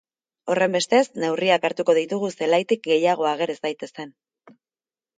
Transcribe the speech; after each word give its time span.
Horrenbestez, 0.53 1.01
neurriak 1.25 1.69
hartuko 1.69 1.97
ditugu 1.99 2.33
zelaitik 2.39 2.85
gehiago 2.91 3.31
ager 3.37 3.57
ez 3.59 3.61
daitezen. 3.71 4.15